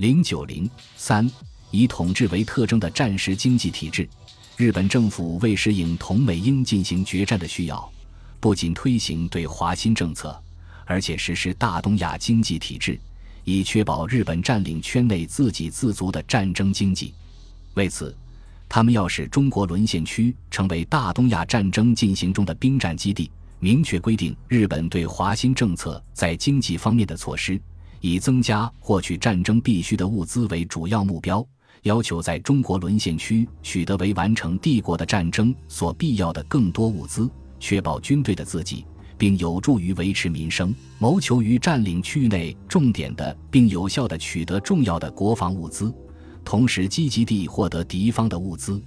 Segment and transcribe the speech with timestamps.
[0.00, 1.30] 零九零三
[1.70, 4.08] 以统治为特征的战时经济体制，
[4.56, 7.92] 日本政府为适应同美英进行决战的需要，
[8.40, 10.42] 不仅推行对华新政策，
[10.86, 12.98] 而且实施大东亚经济体制，
[13.44, 17.12] 以确保日本占领圈内自给自足的战争经济。
[17.74, 18.16] 为此，
[18.70, 27.60] 他们要使中国沦陷区成为大东亚战争进行中的兵站基地，明确规定日本对华新政策在经济方面的措施。
[28.00, 31.46] 以增加获取战争必需的物资为主要目标，
[31.82, 38.84] 要求在中国沦陷区取得为完成帝国的战争所必要的更多物资，确保军队的自给，
[39.16, 45.94] 并有助于维持民生，谋求于占领区域内重点的并有效地取得重要的国防物资，
[46.44, 48.82] 同时积极地获得敌方的物资。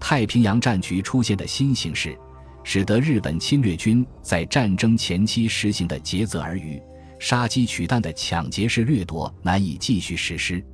[0.00, 2.16] 太平洋战局出现的新形势，
[2.64, 6.80] 使得日本侵略军在战争前期实行的竭泽而渔。
[7.18, 10.64] 杀鸡取蛋的抢劫式掠夺难以继续实施。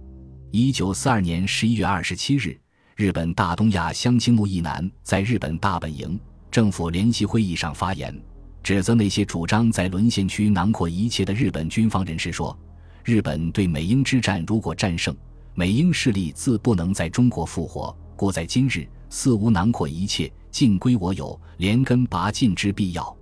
[0.50, 2.58] 一九四二年十一月二十七日，
[2.96, 6.18] 日本大东亚乡亲木一男在日本大本营
[6.50, 8.14] 政府联席会议上发言，
[8.62, 12.56] 指责那些主张在沦陷区囊括一切的日本军方人士说
[13.02, 15.16] ：“日本对美英之战如果战胜，
[15.54, 23.16] 美英势力自不能在中国复活，故在今日似无囊括一切，尽归我有，连根拔尽之必要。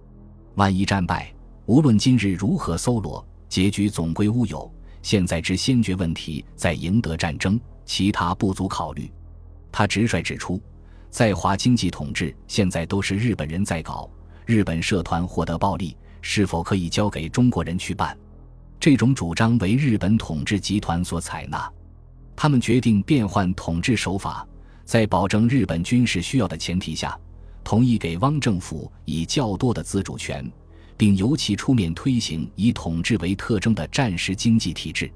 [0.56, 1.33] 万一战败。”
[1.70, 4.68] 无论今日如何搜罗，结局总归乌有。
[5.02, 9.08] 现在之先决问题在赢得战争，其他不足考虑。
[9.70, 10.60] 他直率指出，
[11.10, 14.10] 在华经济统治现在都是日本人在搞，
[14.44, 18.18] 日本社团获得暴利，是否可以交给中国人去办？
[18.80, 21.72] 这种主张为日本统治集团所采纳。
[22.34, 24.44] 他们决定变换统治手法，
[24.84, 27.16] 在保证日本军事需要的前提下，
[27.62, 30.44] 同意给汪政府以较多的自主权。
[31.01, 35.11] 并尤其出面推行以统治为特征的战时经济体制。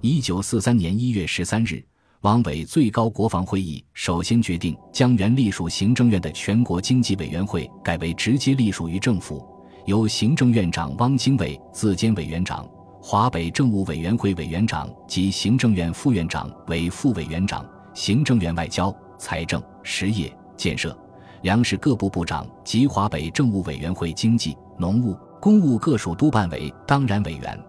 [0.00, 1.84] 一九四三年一月十三日，
[2.22, 9.46] 汪伪最高国防会议首先决定将原隶属行政院的全国经济委员会改为直接隶属于政府，
[9.84, 12.66] 由行政院长汪精卫自兼委员长，
[13.02, 20.98] 华北政务委员会委员长及行政院副院长为副委员长，行政院外交、财政、实业、建设、
[21.42, 24.56] 粮食各部部长及华北政务委员会经济。
[24.80, 27.60] 农务、公务各属督办为当然委员，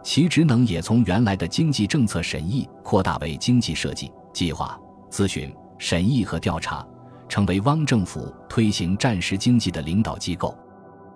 [0.00, 4.78] 其职能也从原来的经济政策审议扩大为经济设计、计划、
[5.10, 6.86] 咨询、审议和调查，
[7.28, 10.56] 成为汪政府推行战时经济的领导机构。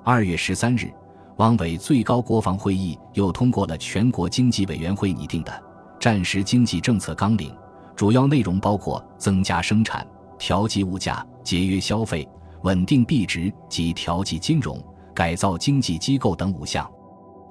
[0.03, 0.93] 二月十三日，
[1.37, 5.63] 汪伪最高国防会议又通过了全国经济委员会拟定的
[6.01, 7.55] 战时经济政策纲领，
[7.95, 10.05] 主要内容包括增加生产、
[10.39, 12.29] 调剂物价、节约消费、
[12.65, 14.77] 稳定币值及调剂金融。
[15.15, 16.87] 改造经济机构等五项，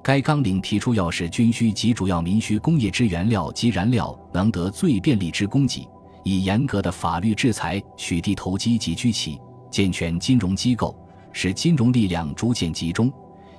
[0.00, 5.88] 该纲领提出要使军需及主要民需工业之原料及燃料能得最便利之供给，
[6.22, 10.96] 以严格的法律制裁取缔投机及居奇，健全金融机构，
[11.32, 13.12] 使金融力量逐渐集中，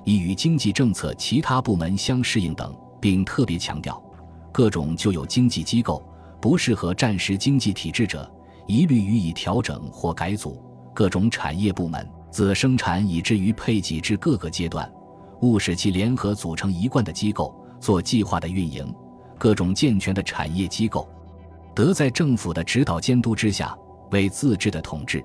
[0.04, 4.02] 以与经济政策其他部门相适应等，并特别强调，
[4.50, 6.02] 各种旧有经济机构
[6.40, 8.26] 不适合战时经济体制者，
[8.68, 10.62] 一律予以调整或改组，
[10.94, 12.08] 各种产业部门。
[12.30, 14.88] 自生产以至于配给至各个阶段，
[15.40, 18.94] 务使其联合组成一贯的机构，做计划的运营。
[19.38, 21.08] 各种健全的产业机构，
[21.74, 23.74] 得在政府的指导监督之下
[24.10, 25.20] 为自治的统治；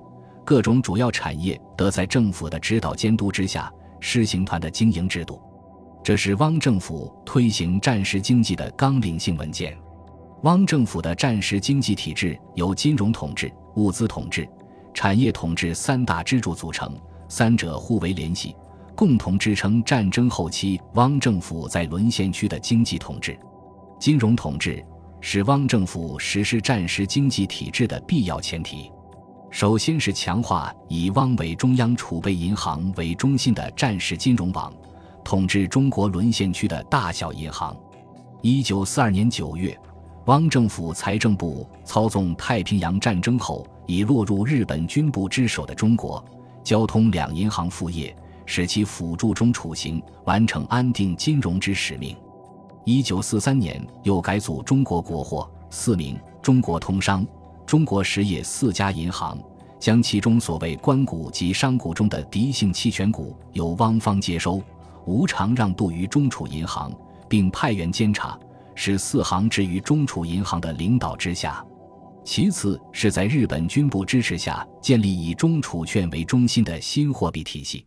[0.45, 5.41] 各种主要产业得在政府的指导监督之下施行团的经营制度。
[6.01, 9.77] 这是汪政府推行战时经济的纲领性文件。
[10.43, 14.45] 汪政府的战时经济体制由金融统治、物资统治。
[14.93, 16.93] 产业统治三大支柱组成，
[17.29, 18.53] 三者互为联系，
[18.93, 23.39] 共同支撑战争后期汪政府在沦陷区的经济统治。
[23.97, 24.85] 金融统治
[25.21, 28.91] 是汪政府实施战时经济体制的必要前提。
[29.49, 34.73] 首先是强化以汪伪中央储备银行为中心的战时金融网，
[35.23, 37.73] 统治中国沦陷区的大小银行。
[38.41, 39.73] 一九四二年九月。
[40.25, 46.23] 汪政府财政部操纵太平洋战争后已落入日本军部之手的中国
[46.63, 48.15] 交通两银行副业，
[48.45, 52.15] 使其辅助中储行，完成安定金融之使命。
[52.85, 57.27] 一九四三年，又改组中国国货四名、中国通商、
[57.65, 59.37] 中国实业四家银行，
[59.77, 64.61] 将其中所谓官股及商股中的敌性期权股由汪方接收，
[65.03, 66.89] 无偿让渡于中储银行，
[67.27, 68.39] 并派员监察。
[68.75, 71.65] 使四行置于中储银行的领导之下，
[72.25, 77.85] 其次是在日本军部支持下建立以中储券为中心的新货币体系。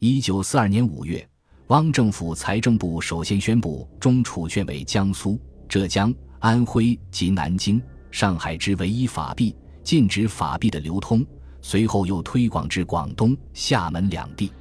[0.00, 1.26] 一九四二年五月，
[1.68, 11.24] 汪政府财政部首先宣布中储券为江苏、浙江、安徽及南京、上海之唯一法币，禁止法币的流通。
[11.60, 14.52] 随后又推广至广东、厦门两地。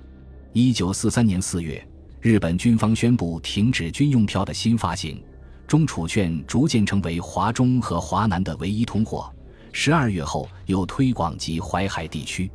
[0.51, 1.87] 一九四三年四月，
[2.19, 5.23] 日本军方宣布停止军用票的新发行，
[5.67, 9.29] 中储券逐渐成为华中和华南的唯一通货。
[9.73, 12.49] 十二月后，又推广及淮海地区。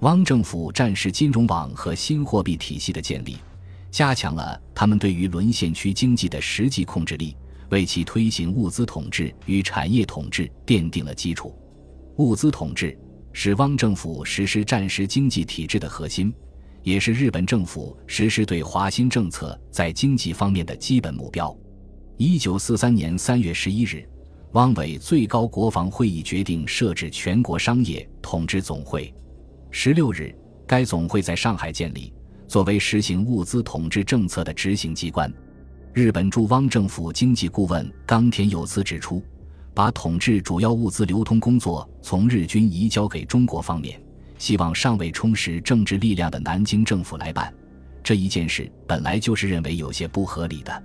[0.00, 3.36] 汪政府战时金融网和新货币体系的建立，
[3.90, 7.36] 加强了他们对于沦陷区经济的实际控制力，
[7.70, 11.56] 为其推行物资统治与产业统治奠定了基础。
[12.16, 12.98] 物资统治
[13.32, 16.34] 是汪政府实施战时经济体制的核心，
[16.82, 21.56] 也是日本政府实施对华新政策在经济方面的基本目标。
[22.22, 24.06] 一九四三年三月十一日，
[24.52, 29.10] 汪伪最高国防会议决定设置全国商业统治总会。
[29.70, 30.36] 十六日，
[30.66, 32.12] 该总会在上海建立，
[32.46, 35.32] 作为实行物资统治政策的执行机关。
[35.94, 39.22] 日本驻汪政府经济顾问冈田有司指出，
[39.72, 43.98] 把统治主要物资流通工作从日军移交给中国方面，
[44.36, 47.50] 希望尚未充实政治力量的南京政府来办。
[48.04, 50.82] 这一件事本来就是认为有些不合理的。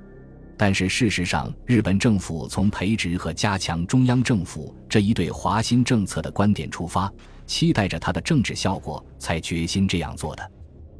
[0.57, 7.11] 但是事实上，日本政府从培植和加强中央政府这一对华新政策的观点出发。
[7.47, 10.51] 期待着它的政治效果，才决心这样做的。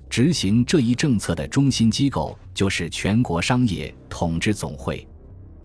[0.08, 5.08] 执行这一政策的中心机构就是全国商业统治总会。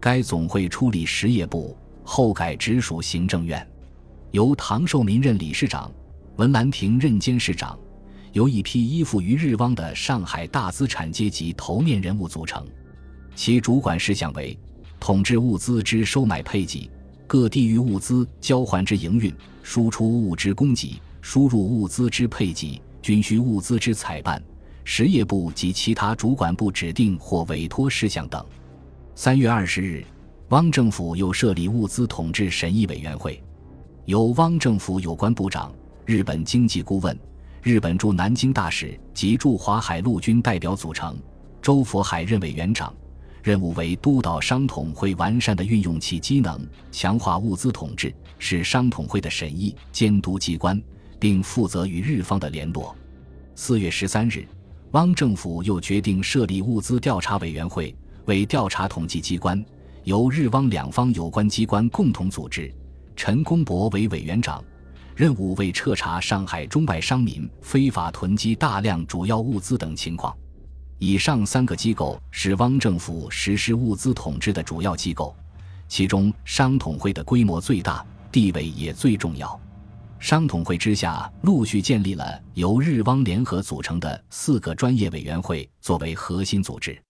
[0.01, 3.65] 该总会出理实业部，后改直属行政院，
[4.31, 5.93] 由唐寿民任理事长，
[6.37, 7.79] 文兰亭任监事长，
[8.33, 12.67] 由一批依附于日汪的上海大资产阶级头面人物组成。
[13.41, 14.55] 其主管事项为
[15.01, 16.91] 统治物资之收买配给。
[17.27, 24.43] 各地域物资交换之营运，输出物资供给，输入物资之配给，军需物资之采办，
[24.85, 28.45] 实业部及其他主管部指定或委托事项等。
[29.15, 30.05] 三月二十日，
[30.51, 33.43] 汪政府又设立物资统治审议委员会，
[34.05, 37.19] 由汪政府有关部长、日本经济顾问、
[37.63, 41.19] 日本驻南京大使及驻华海陆军代表组成，
[41.63, 42.95] 周佛海任委员长。
[43.43, 46.61] 任务为督导商统会完善的运用其机能，
[46.91, 50.81] 强化物资统治，是商统会的审议监督机关，
[51.19, 52.95] 并负责与日方的联络。
[53.55, 54.47] 四月十三日，
[54.93, 57.95] 汪政府又决定设立物资调查委员会，
[58.27, 59.63] 为调查统计机关，
[60.05, 62.73] 由日汪两方有关机关共同组织，
[63.17, 64.63] 陈公博为委员长，
[65.17, 70.37] 任务为彻查上海中外商民非法囤积大量主要物资等情况。
[71.01, 75.35] 以上三个机构是汪政府实施物资统治的主要机构，
[75.89, 79.59] 其中商统会的规模最大，地位也最重要。
[80.19, 87.03] 商统会之下陆续建立了由日汪联合组成的四个专业委员会作为核心组织，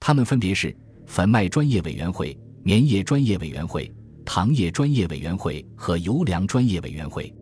[0.00, 0.76] 他们分别是
[1.06, 3.90] 粉麦专业委员会、棉业专业委员会、
[4.22, 7.34] 糖业专业委员会和油粮专业委员会。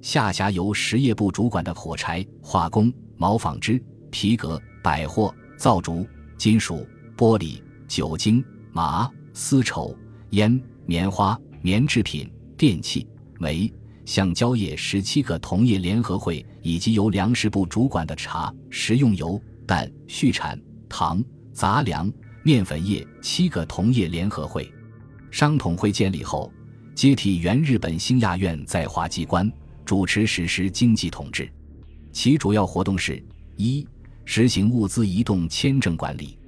[0.00, 3.82] 下辖由实业部主管的火柴、化工、毛纺织、
[4.12, 5.34] 皮革、百货。
[5.60, 6.08] 造竹、
[6.38, 8.42] 金属、玻璃、酒精、
[8.72, 9.94] 麻、丝绸、
[10.30, 13.06] 烟、棉花、棉制品、电器、
[13.38, 13.70] 煤、
[14.06, 20.58] 橡胶业十七个同业联合会，以及由粮食部主管的茶、食用油、蛋、畜产、
[20.88, 21.22] 糖、
[21.52, 22.10] 杂粮、
[22.42, 24.72] 面粉业七个同业联合会。
[25.30, 26.50] 商统会建立后，
[26.94, 29.52] 接替原日本兴亚院在华机关，
[29.84, 31.46] 主持实施经济统治。
[32.12, 33.22] 其主要活动是：
[33.56, 33.86] 一。
[34.32, 36.38] 实行物资移动签证管理，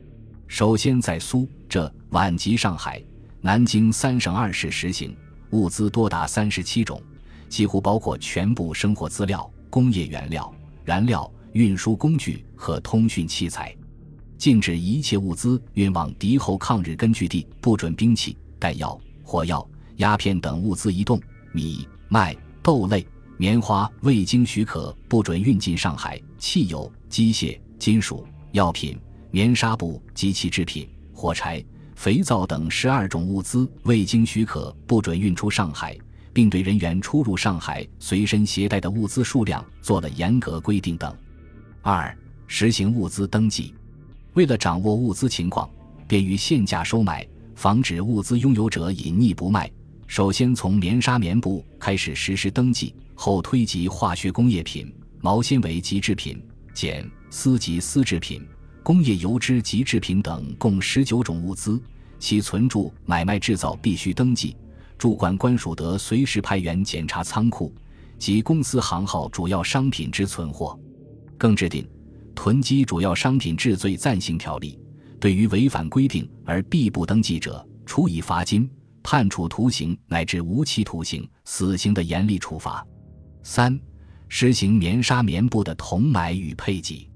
[0.46, 3.02] 首先在苏浙皖及上海、
[3.40, 5.16] 南京三省二市实行，
[5.50, 7.02] 物资多达三十七种，
[7.48, 13.76] 几乎包括全部生活资料、工业原料、燃料、运输工具和通讯器材，
[14.38, 21.20] 禁止一切物资运往敌后抗日根据地，不准兵器、弹药、火药、鸦片等物资移动，
[21.50, 23.04] 米、麦、豆类、
[23.38, 27.58] 棉花未经许可不准运进上海，汽油、机械。
[27.82, 28.96] 金属、药品、
[29.32, 31.60] 棉纱布及其制品、火柴、
[31.96, 35.98] 肥皂等十二种物资未经许可不准运出上海，
[36.32, 41.12] 并对人员出入上海随身携带的物资数量做了严格规定等。
[41.80, 43.74] 二、实行物资登记，
[44.34, 45.68] 为了掌握物资情况，
[46.06, 49.68] 便于限价收买，防止物资拥有者隐匿不卖，
[50.06, 56.40] 首先从棉纱棉布开始实施登记，后推及化学工业品、毛纤维及制品、
[56.76, 57.04] 碱。
[57.34, 58.46] 丝及丝制品、
[58.82, 61.82] 工业油脂及制品等共十九种物资，
[62.18, 64.54] 其存储、买卖、制造必须登记。
[64.98, 67.74] 驻管官署得随时派员检查仓库
[68.18, 70.78] 及公司行号主要商品之存货。
[71.38, 71.88] 更制定
[72.34, 74.78] 囤积主要商品治罪暂行条例，
[75.18, 78.68] 对于违反规定而必不登记者，处以罚金；
[79.02, 82.86] 判处徒刑乃至无期徒刑、死刑的严厉处罚。
[83.42, 83.80] 三、
[84.28, 87.10] 实行棉纱棉布的同买与配给，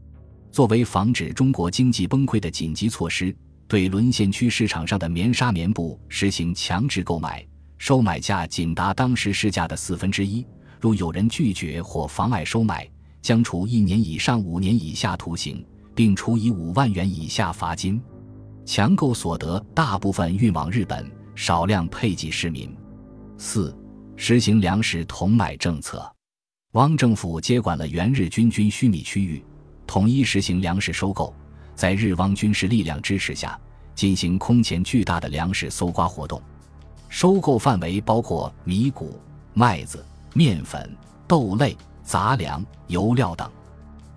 [0.57, 3.37] 作为防止中国经济崩溃的紧急措施，
[3.69, 7.47] 对沦陷区市场上的棉纱棉布实行强制购买，
[7.77, 10.43] 收买价仅达当时市价的四分之一。
[10.81, 12.89] 如有人拒绝或妨碍收买，
[13.21, 15.63] 将处一年以上五年以下徒刑，
[15.95, 18.01] 并处以五万元以下罚金。
[18.65, 22.75] 强购所得大部分运往日本，少量配给市民。
[23.37, 23.77] 四、
[24.17, 26.11] 实行粮食同买政策。
[26.73, 29.45] 汪政府接管了原日军军需密区域，
[29.87, 31.35] 统一实行粮食收购，
[31.75, 33.59] 在日汪军事力量支持下，
[33.95, 36.43] 进行空前巨大的粮食搜刮活动。
[37.09, 39.21] 收购范围包括米谷、
[39.55, 40.05] 麦子。
[40.35, 40.95] 面粉、
[41.27, 43.51] 豆类、杂粮、油料等，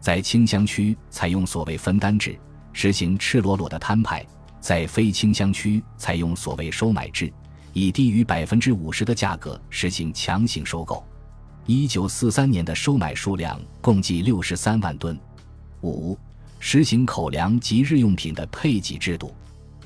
[0.02, 2.38] 在清乡区采用所谓分担制，
[2.74, 4.22] 实行赤裸裸的摊派；
[4.60, 7.32] 在非清乡区采用所谓收买制，
[7.72, 11.02] 以低于百分之五十的价格实行强行收购。
[11.66, 15.18] 一九四三年的收买数量共计六十三万吨。
[15.82, 16.18] 五、
[16.60, 19.34] 实行口粮及日用品的配给制度，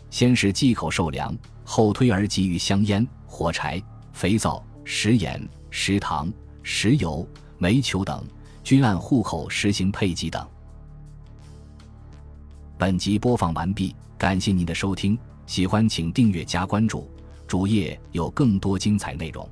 [0.09, 3.81] 先是忌口售粮，后推而给予香烟、火柴、
[4.11, 5.41] 肥皂、食盐。
[5.75, 6.31] 食糖、
[6.61, 8.23] 石油、煤球等
[8.63, 10.47] 均按户口实行配给等。
[12.77, 17.09] 本集播放完毕，感谢您的收听，喜欢请订阅加关注，
[17.47, 19.49] 主页有更多精彩内容。